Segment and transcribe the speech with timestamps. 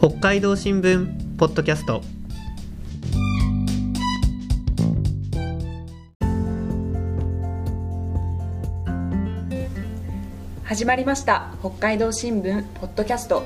[0.00, 2.02] 北海道新聞ポッドキャスト。
[10.62, 11.52] 始まりました。
[11.58, 13.42] 北海道新聞ポッドキャスト。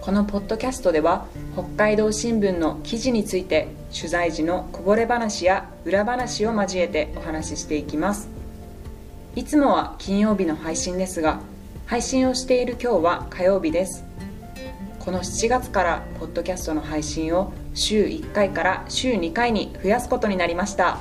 [0.00, 8.30] このポッドキャストでは北海道新聞の記事について取材時のこぼれ話や裏話を交えてお話ししていきます。
[9.36, 11.40] いつもは金曜日の配信ですが
[11.84, 14.07] 配信をしている今日は火曜日です。
[15.08, 20.98] この7月からポッドキャストの配信を週1回から週2回に増やすことになりました。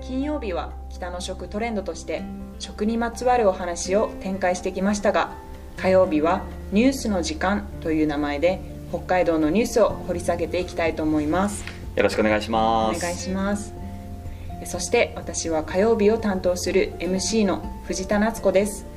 [0.00, 2.22] 金曜日は北の食トレンドとして
[2.60, 5.34] 食にまつわるお話を展開してきましたが
[5.76, 6.40] 火曜日は
[6.72, 8.58] ニュースの時間という名前で
[8.88, 11.62] 北海道のニュースを掘り下げていきたいと思います。
[11.94, 13.02] ーよろしくお願いしおます。
[13.02, 13.74] 願いします。
[14.64, 18.87] そして私は火曜日を担当する MC の藤田夏子です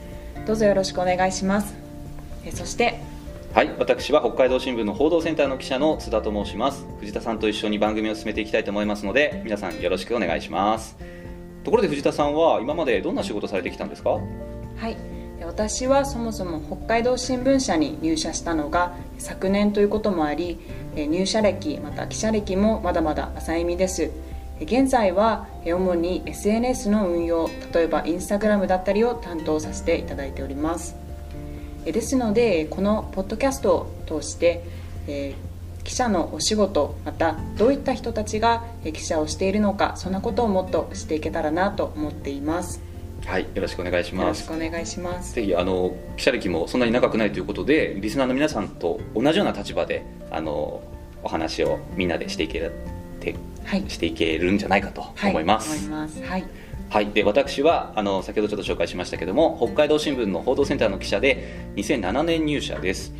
[0.45, 1.75] どうぞよろしくお願いします。
[2.45, 2.99] えそして
[3.53, 6.85] はい私は北海道新聞の報道センターの記者の津田と申します。
[6.99, 10.97] 藤田さんと一緒に番組を進めていきたいと思いますので皆さんよろしくお願いします。
[11.63, 14.09] ところで藤田さんは今までどんな仕事されてきたんですか？
[14.11, 14.19] は
[14.89, 14.97] い。
[15.45, 20.59] 私はそもそも北海道新聞社に入社したのが昨年ということもあり
[20.95, 24.11] え入社歴また記者歴もまだまだ浅い身です
[24.63, 30.95] 現在はえ主に SNS の運用例えばインスタグラムだったりを担当させていただいております。
[31.85, 33.75] えですのでこのポッドキャスト
[34.07, 34.63] を通して
[35.07, 35.51] えー
[35.83, 42.81] 記者のお仕事またどういった人たちがえ記者をしているのかそんなことをもっとしていけたらなと思っています。
[43.25, 45.35] はいよろしくお願いしよろしますくお願いします。
[45.35, 50.81] ぜひあの記者歴もそんなに長くないということでリスナーの皆さんと同じような立場であの
[51.23, 52.73] お話をみんなでしていける
[53.21, 53.85] てはい。
[53.87, 55.29] していけるんじゃないかとはい。
[55.29, 56.43] 思います、はい。
[56.89, 63.13] はい、で私はあの先ほどちょっと紹介しましたけども北海道新聞の報道センターの記者で2007年入社です、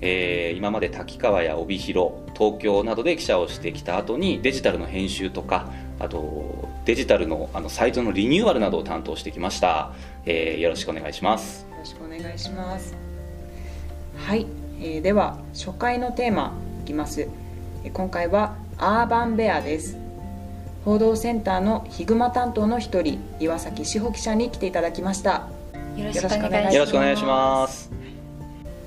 [0.00, 9.92] えー今まで滝川や帯広東京などで記者をしてきた後にデジタルの編集とかあとデジタルのあのサイトのリニューアルなどを担当してきました、
[10.24, 11.66] えーよろしくお願いします。
[11.72, 12.94] よろしくお願いします。
[14.16, 14.46] はい、
[14.80, 16.52] えーでは初回のテーマ
[16.84, 17.22] いきます。
[17.22, 19.96] えー今回はアーバンベアです。
[20.84, 25.48] 報道センターのヒグマ担当の一人岩崎志保記者に来ていただきました。
[25.96, 27.90] よろしくお願いします。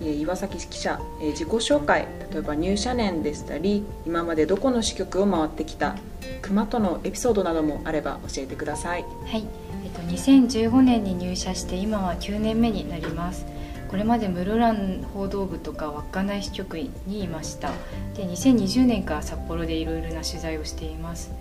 [0.01, 5.97] 岩崎記者、えー自己紹介例えば入社年でしたり今までどこの支局を回ってきた
[6.41, 9.03] 熊とのエピソードなどもあれば教えてください。
[9.25, 9.45] はい、
[9.83, 13.45] えっと2015年に入社して今は9年目になります。
[13.89, 17.71] これまで室蘭報道部とか稚内支局にいました。
[18.15, 21.31] で、2020年から札幌でいろいろな取材をしています。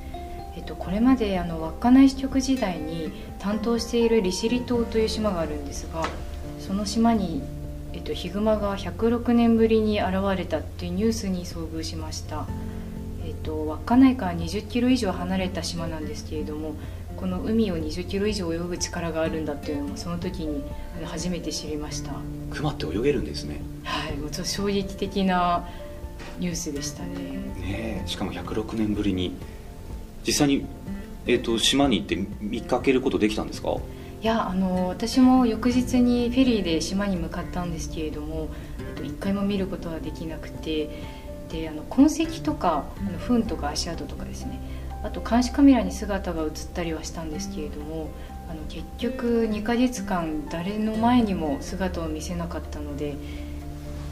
[0.56, 6.04] えっとこれまであの稚内支局時代に担当している利尻島という島があるんですが、
[6.58, 7.42] その島に
[7.92, 12.46] えっとヒグマが106年ぶりに現れたっていうニュースに遭遇しました。
[13.24, 16.76] えっと、稚内から20キロ以上離れた島なんですけれども
[17.14, 20.64] この海を20キロ以上泳ぐ力があるんだっていうのもその時に
[20.96, 22.12] あの初めて知りました、
[22.50, 23.60] 熊って泳げるんですね。
[24.10, 25.68] い、もうちょっと衝撃的な
[26.38, 27.14] ニュースでしたね。
[27.60, 29.34] ねえしかも106年ぶりに。
[30.26, 30.66] 実際に、
[31.26, 33.76] えー、と島に行って見かけることできたんですか？
[34.20, 38.48] いやあの私も翌日にフェリーで島に向かったんですけれども、
[38.80, 40.90] えっと、一回も見ることはできなくて
[41.52, 44.60] であの痕跡とかあの糞とか足跡とかですね
[45.04, 48.08] あと監視カメラに姿が映ったりはしたんですけれども
[48.50, 53.16] あの結局2ヶ月間誰の前にも姿を見せなかったので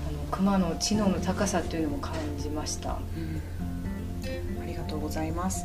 [0.09, 2.91] あの熊の知能の高さというのも感じました。
[2.93, 2.99] あ
[4.67, 5.65] りがとうございます、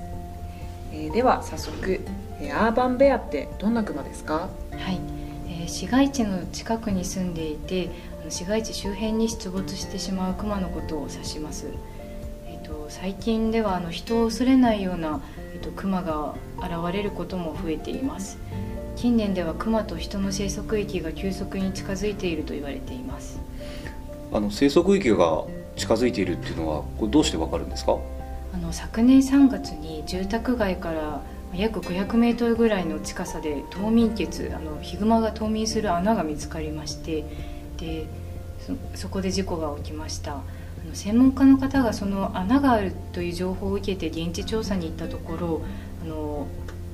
[0.93, 2.01] えーでは早速、
[2.39, 4.49] えーアーバンベアってどんなクマですか？
[4.71, 4.99] はい、
[5.47, 7.89] えー市街地の近くに住んでいて
[8.29, 11.67] 市街地周辺に出没してしまうクマのことを指します、
[12.47, 15.21] えー、と最近ではあの人を恐れないような、
[15.53, 18.37] えー、とクマが現れることも増えています。
[18.95, 23.39] 近年ではクマと人の生息域が急速に近づいていると言われています。
[24.31, 25.43] あの生息域が
[25.75, 27.97] 近づいているっていうのはこれどうしてわかるんですか？
[28.53, 31.21] あの昨年3月に住宅街から
[31.55, 37.25] 約500メートルぐらいの近さで冬眠穴あのヒグマが冬眠する穴が見つかりまして
[37.77, 38.05] で
[38.59, 40.33] そそこで事故が起きました。
[40.33, 40.35] あ
[40.87, 45.61] の専門家の方がその穴があるという情報を受けて現地調査に行ったところ
[46.03, 46.47] あの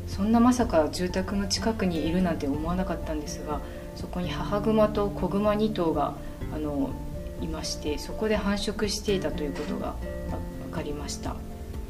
[0.07, 3.61] そんなまさか住宅の近くにいるなんて思わなかったんですが
[3.95, 6.13] そこに母グマと子グマ2頭が
[6.53, 6.91] あの
[7.41, 9.95] いましてそこで繁殖していたということが
[10.69, 11.35] 分かりました。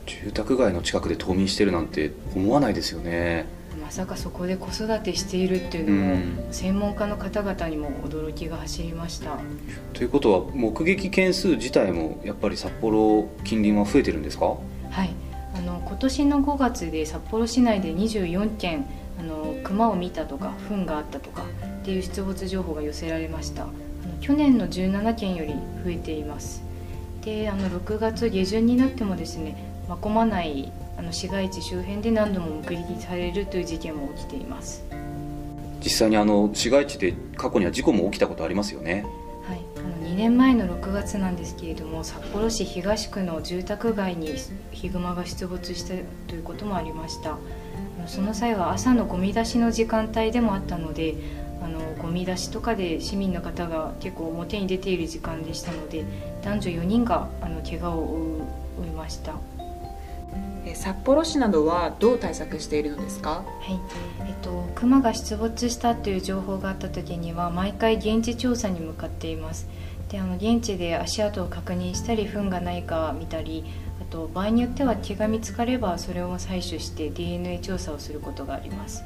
[0.06, 3.46] 住宅街の近くで冬眠してるなんて思わないですよね。
[3.82, 9.38] まさかそこで子育てしているっていうのも、専門家の方々にも驚きが走りました。
[9.94, 14.46] ということは目撃件数自体もやっぱり札幌近隣は増えてるんですか？
[14.90, 15.10] はい
[15.98, 18.86] 今年の5月で札幌市内で24件
[19.20, 21.44] あの熊を見たとか糞があったとか
[21.82, 23.64] っていう出没情報が寄せられました。
[23.64, 23.74] あの
[24.22, 26.62] 去年の17件より増えています。
[27.26, 29.58] であの6月下旬になってもですね
[29.90, 34.84] 真駒内あの市街地周辺で何度も目撃されるという事件も起きています。
[35.84, 39.04] 実際にあの市街地で過去には事故も起きたことありますよね。
[39.48, 39.62] はい。
[39.78, 44.36] あの2年前の6月なんですけれども札幌市東区の住宅街に
[44.72, 45.94] ヒグマが出没した
[46.28, 47.38] ということもありました。
[48.08, 51.16] その際は朝のゴミ出しの時間帯でもあったので
[51.62, 56.06] あのゴミ出しとかで市民の方が結構表に出ている時間でしたので
[56.42, 58.48] 男女4人があの怪我を
[58.80, 59.34] 負いました。
[60.76, 63.80] 札幌市などはどう対策しているのですか、はい。
[64.28, 69.68] えっと、熊が出没したという情報があった時には毎回現地調査に向かっています。
[70.10, 73.66] であの現地で足跡を確認したり糞がないか見たり
[74.02, 79.04] あと場合によっては毛が見つかればそれを採取して DNA 調査をすることがあります。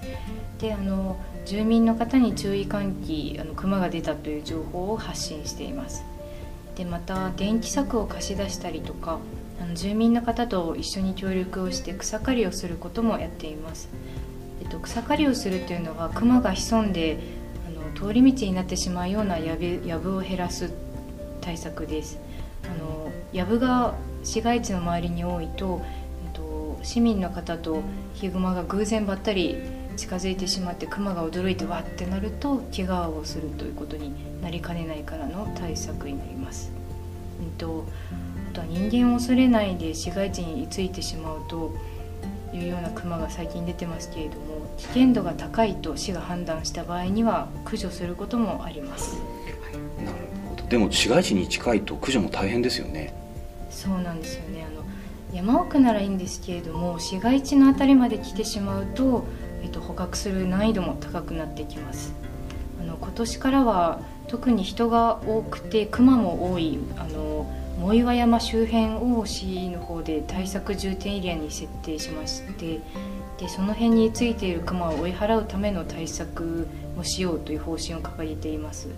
[0.60, 6.04] であの住民の方に注意喚起あの熊が出たという情報を発信しています。
[6.76, 9.20] でまた電気柵を貸し出したりとか
[9.74, 13.90] 住民の方と一緒に協力をして草刈りをすることもやっています、
[14.62, 17.20] えっと、草刈りをするというのはクマが潜んで
[17.68, 20.72] あの通り道になってしまうようなやぶやぶを減らす
[21.42, 22.20] 対策です
[22.66, 25.82] あのやぶが市街地の周りに多いと、
[26.26, 27.82] えっと、市民の方と
[28.14, 29.58] ヒグマが偶然ばったり
[29.98, 36.72] 近づいてしまってクマが驚いてわってなると怪我をするということになりかねないからの対策になります。
[37.42, 37.86] えっと
[38.52, 41.74] あとは人間を恐れないで市街地に居ついてしまうと
[42.54, 49.16] いうようなクマが最近出てますけれども危険度が高いと市が判断した場合には駆除することもあります、
[50.04, 50.18] なる
[50.50, 53.14] ほどでも市街地に近いと駆除も大変ですよね。
[53.70, 54.66] そうなんですよね。
[54.70, 54.84] あの
[55.34, 59.24] 山奥ならいいんですけれども市街地の辺りまで来てしまうと、
[59.64, 62.14] えっと、捕獲する難易度も高くなってきます。
[62.82, 72.80] あの今年からは特に人が多くてクマも多いあの藻岩山周辺を市の方で対策重点エリアに設定しまして
[73.38, 78.90] でその辺についているクマを追い払うための対策もしようという方針を掲げています。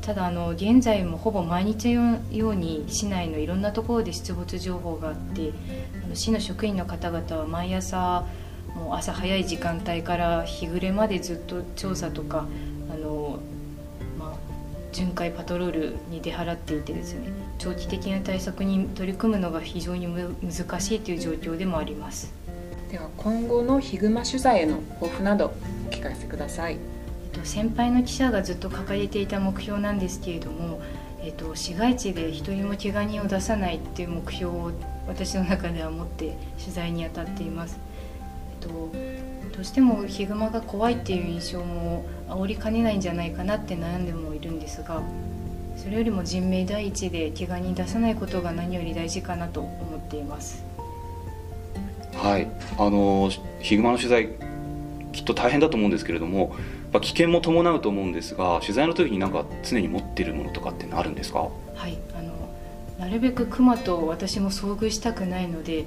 [0.00, 5.52] ただあの現在もほぼ毎日のように市内のいろんなところで出没情報があって
[6.02, 8.24] あの市の職員の方々は毎朝
[8.74, 12.46] もう朝早い時間帯から日暮れまでずっと調査とか
[12.90, 13.40] あの
[14.92, 17.49] 巡回パトロールに出払っていてですね。
[17.60, 22.32] 長期的な対策に取り組むのが非常に難しいという状況でもあります。
[22.90, 25.52] では今後のヒグマ取材への抱負など
[25.86, 30.80] お聞かせください、えっと、先輩の記者がずっと掲げていた目標なんですけれども、
[31.22, 34.72] えっと、市街地で一人も怪我人を出さないっていう目標を
[35.06, 37.78] 私の中では持って取材に当たっています、
[38.60, 38.90] えっと
[39.56, 45.02] どうしてもヒグマが怖いっていう印象も煽りかねないんじゃないかなって悩んでもいるんですが
[45.76, 50.64] それよりも人命第一で怪我に出さないことが何より大事かなと思っています。
[52.14, 52.48] はい。
[52.78, 53.30] あの
[53.60, 54.28] ヒグマの取材
[55.12, 56.54] きっと大変だと思うんですけれども
[57.00, 61.48] 危険も伴うと思うんですが取材の時になんか常に持っているものとかってあるんですか？
[61.74, 61.96] はい。
[62.14, 62.32] あの
[62.98, 65.86] なるべくクマと私も遭遇したくないので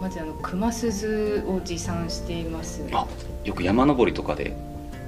[0.00, 2.82] まずあの熊鈴を持参しています。
[2.92, 3.06] あ
[3.44, 4.56] よく山登りとかで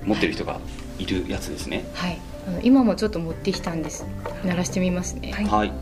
[0.04, 0.60] 持ってる人が
[0.98, 1.84] いるやつですね。
[1.94, 4.06] はいあの今もちょっと持ってきたんです。
[4.44, 5.32] 鳴らしてみますね。
[5.32, 5.72] はい。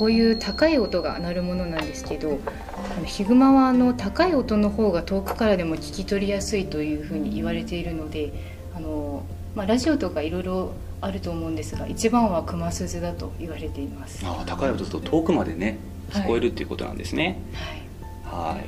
[0.00, 2.38] こういう高い音が鳴るものなんですけど
[2.96, 8.32] あのヒグマはあの高い音の方が遠くからでも聞き取りやすいというふうに言われているので
[8.74, 9.24] あの、
[9.54, 10.72] まあ、ラジオとかいろいろ
[11.02, 14.24] あると思うんですが一番は熊鈴だと言われています。
[14.24, 15.76] あ高い音だと遠くまでね
[16.10, 17.38] 聞こえるっていうことなんですね。
[18.24, 18.54] はい。
[18.54, 18.64] はい。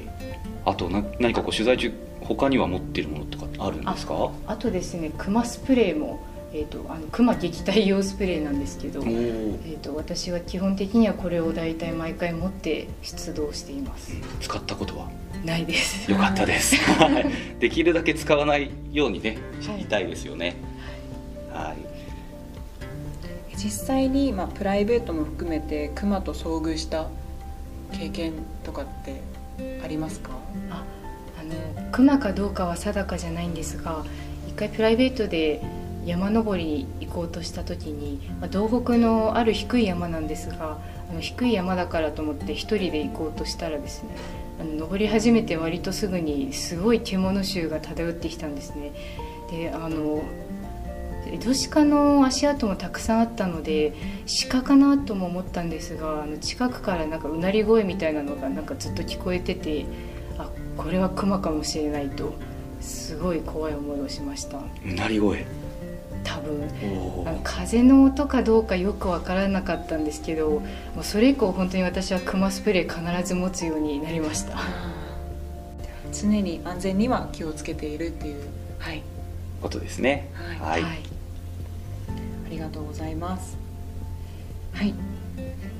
[0.66, 1.90] あとな何かこう取材中
[2.20, 4.30] 他には持っているものとかあるんですか？
[4.46, 6.20] あとですね、クマスプレーも。
[6.54, 15.08] えーと、あのクマ撃退用スプレーなんですけど、えーと、私は基本的にはこれを大体毎回持って出動しています、使ったことは？
[15.46, 16.10] ないです。
[16.10, 16.76] よかったです。
[17.58, 20.56] できるだけ使わないようにね知りたいですよね。
[21.50, 21.76] はい、はい
[23.56, 27.08] 実際に、まあ、プライベートも含めてクマと遭遇した
[27.92, 29.22] 経験とかって
[29.82, 30.32] ありますか？
[30.70, 31.01] ああ
[31.42, 34.04] のクマかどうかは定かじゃないんですが
[34.48, 35.62] 一回プライベートで
[36.04, 40.78] 山登りに行こうとした時に、まあ、道北のある低い山なんですが
[41.10, 44.10] あの低い山だからと思って一人で行こうとしたらですね
[44.60, 48.92] あの登り始めて割とすぐにすごい獣臭が漂ってきたんですね。
[49.50, 50.22] であの
[51.26, 53.94] エゾシカの足跡もたくさんあったので
[54.50, 59.86] 鹿かなとも思ったんですがあの近くからなんかうなり声みたいなのがなんかずっと聞こえてて
[60.76, 62.34] これはクマかもしれないと
[62.80, 64.58] すごい怖い思いをしました。
[64.58, 65.44] うなり声。
[66.24, 66.68] 多分。
[67.26, 70.62] あの風の音かどうかよく分からなかったんですけども
[71.00, 74.58] うそれ以降本当に私はクマスプレー必ず持つようになりました。
[76.12, 78.42] 常に安全には気をつけているっていう。
[78.78, 79.02] はい。
[79.60, 80.28] ことですね。
[80.60, 80.96] はい、あ
[82.50, 83.56] りがとうございます。
[84.72, 84.94] はい。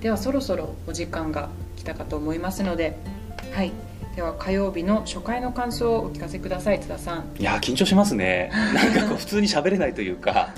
[0.02, 2.99] ではそろそろお時間が来たかと思いますので
[3.54, 3.72] はい
[4.16, 7.25] では火曜日の初回の感想をお聞かせください津田さん。
[7.38, 8.50] いや緊張しますね。
[8.75, 10.54] なんかこう普通に喋れないというか。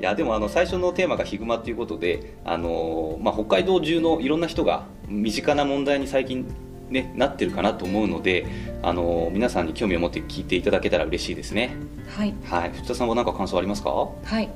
[0.00, 6.46] いやでもあの最初のテーマがヒグマということで、あのまあ、北海道中のいろんな人が身近な問題に最近、
[6.90, 8.46] ね、なってるかなと思うので、
[8.82, 11.70] あの皆さんに興味を持って聞いていただけたら嬉しいですね。
[12.08, 13.90] はい、はい、藤田さんは何か感想ありますか？
[13.90, 14.48] はい。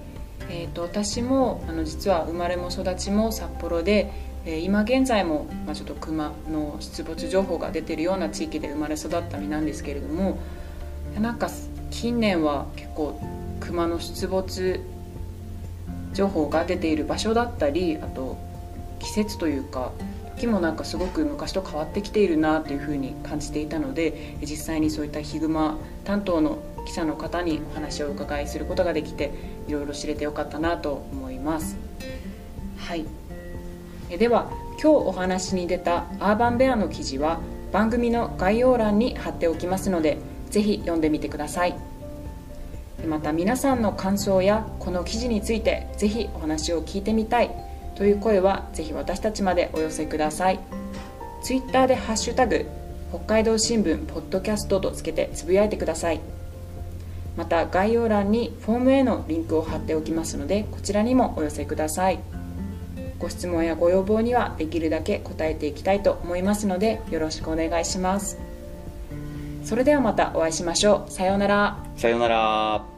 [0.51, 4.11] えーと、私もあの実は生まれも育ちも札幌で、
[4.51, 10.39] え、今現在も、まあ、ちょっと熊の出没情報が出てるような地域で生まれ育った身なんですけれども
[11.21, 11.51] なんか
[11.91, 13.21] 近年は結構
[13.61, 14.81] 熊の出没
[16.15, 18.39] 情報が出ている場所だったりあと
[19.01, 19.93] 季節というか
[20.37, 29.31] 時もなんかすごく昔と変わってきているなというふうに感じていたので実際にそういったヒグマ担当の記者の方にお話をお伺いすることができて
[29.67, 31.77] いろいろ知れてよかったなと思います。
[32.79, 33.05] はい。
[34.17, 34.51] では
[34.81, 37.41] 今日お話に出たアーバンベアの記事は
[37.73, 40.17] 番組の概要欄に貼っておきますので
[40.49, 41.77] ぜひ読んでみてください。
[43.07, 47.51] また皆さんの感想やこの記事についてぜひお話を聞いてみたい
[47.95, 50.61] という声はぜひ私たちまでお寄せください。
[51.43, 52.67] Twitter で「ハッシュタグ
[53.11, 56.21] 北海道新聞ポッドキャスト」とつけてつぶやいてください。
[57.37, 62.19] また概要欄にフォームへのリンクを貼っておきますのでこちらにもお寄せください。
[63.19, 68.39] ご質問やご要望にはできるだけ答えていきたいと思いますのでよろしくお願いします。
[69.65, 71.11] それではまたお会いしましょう。
[71.11, 71.85] さようなら。
[71.97, 72.98] さようなら。